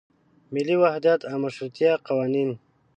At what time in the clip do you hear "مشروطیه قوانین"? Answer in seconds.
1.43-2.49